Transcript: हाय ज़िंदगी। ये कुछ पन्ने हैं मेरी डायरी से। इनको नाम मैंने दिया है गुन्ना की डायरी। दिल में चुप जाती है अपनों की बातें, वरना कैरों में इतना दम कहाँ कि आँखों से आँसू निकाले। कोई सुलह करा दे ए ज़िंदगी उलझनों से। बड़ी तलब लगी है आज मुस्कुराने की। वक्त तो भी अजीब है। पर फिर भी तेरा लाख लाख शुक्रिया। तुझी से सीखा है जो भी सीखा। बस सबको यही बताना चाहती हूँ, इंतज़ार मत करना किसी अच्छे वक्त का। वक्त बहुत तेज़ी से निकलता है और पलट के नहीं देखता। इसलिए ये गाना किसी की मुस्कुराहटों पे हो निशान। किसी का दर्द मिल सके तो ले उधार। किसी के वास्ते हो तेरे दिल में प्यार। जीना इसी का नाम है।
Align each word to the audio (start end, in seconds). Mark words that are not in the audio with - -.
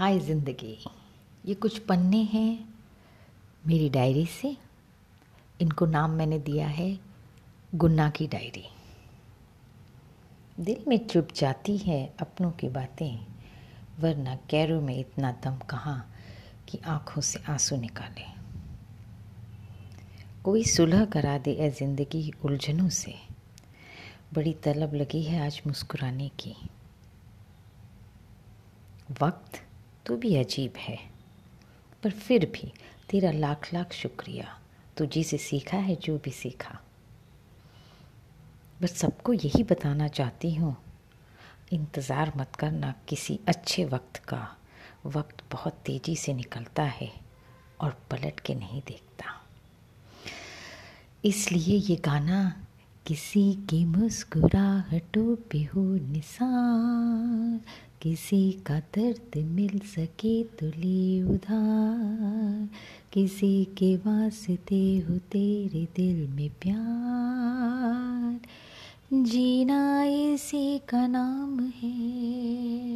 हाय 0.00 0.18
ज़िंदगी। 0.18 0.76
ये 1.44 1.54
कुछ 1.54 1.78
पन्ने 1.78 2.22
हैं 2.22 2.68
मेरी 3.66 3.88
डायरी 3.90 4.24
से। 4.26 4.56
इनको 5.60 5.86
नाम 5.86 6.10
मैंने 6.10 6.38
दिया 6.38 6.66
है 6.68 6.88
गुन्ना 7.74 8.08
की 8.10 8.26
डायरी। 8.26 8.64
दिल 10.60 10.84
में 10.88 10.96
चुप 11.06 11.32
जाती 11.36 11.76
है 11.78 12.00
अपनों 12.20 12.50
की 12.50 12.68
बातें, 12.68 13.18
वरना 14.00 14.38
कैरों 14.50 14.80
में 14.80 14.96
इतना 14.98 15.32
दम 15.44 15.58
कहाँ 15.70 16.12
कि 16.68 16.80
आँखों 16.86 17.20
से 17.20 17.42
आँसू 17.48 17.76
निकाले। 17.76 18.32
कोई 20.44 20.64
सुलह 20.66 21.04
करा 21.04 21.38
दे 21.38 21.52
ए 21.52 21.70
ज़िंदगी 21.70 22.30
उलझनों 22.44 22.88
से। 22.88 23.14
बड़ी 24.34 24.56
तलब 24.64 24.94
लगी 24.94 25.22
है 25.22 25.46
आज 25.46 25.62
मुस्कुराने 25.66 26.28
की। 26.40 26.56
वक्त 29.22 29.66
तो 30.10 30.16
भी 30.16 30.34
अजीब 30.36 30.76
है। 30.76 30.96
पर 32.02 32.10
फिर 32.10 32.44
भी 32.46 32.72
तेरा 33.10 33.30
लाख 33.32 33.68
लाख 33.74 33.92
शुक्रिया। 33.92 34.46
तुझी 34.96 35.22
से 35.24 35.38
सीखा 35.38 35.76
है 35.78 35.94
जो 35.96 36.16
भी 36.18 36.30
सीखा। 36.30 36.78
बस 38.82 38.96
सबको 38.96 39.32
यही 39.32 39.62
बताना 39.62 40.08
चाहती 40.08 40.54
हूँ, 40.54 40.76
इंतज़ार 41.72 42.32
मत 42.36 42.56
करना 42.56 42.94
किसी 43.08 43.38
अच्छे 43.48 43.84
वक्त 43.84 44.16
का। 44.16 44.42
वक्त 45.06 45.44
बहुत 45.52 45.78
तेज़ी 45.86 46.16
से 46.16 46.34
निकलता 46.34 46.82
है 46.82 47.10
और 47.80 47.96
पलट 48.10 48.40
के 48.40 48.54
नहीं 48.54 48.82
देखता। 48.88 49.26
इसलिए 51.24 51.76
ये 51.76 51.96
गाना 51.96 52.42
किसी 53.06 53.52
की 53.70 53.84
मुस्कुराहटों 53.84 55.34
पे 55.50 55.62
हो 55.64 55.84
निशान। 56.12 57.49
किसी 58.02 58.52
का 58.52 58.80
दर्द 58.80 59.38
मिल 59.38 59.78
सके 59.78 60.44
तो 60.44 60.66
ले 60.66 61.22
उधार। 61.22 62.68
किसी 63.12 63.64
के 63.64 63.96
वास्ते 63.96 64.98
हो 64.98 65.18
तेरे 65.18 65.88
दिल 65.96 66.28
में 66.28 66.50
प्यार। 66.50 68.40
जीना 69.22 70.04
इसी 70.04 70.78
का 70.78 71.06
नाम 71.06 71.60
है। 71.60 72.89